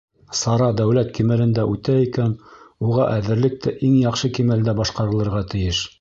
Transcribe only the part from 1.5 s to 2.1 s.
үтә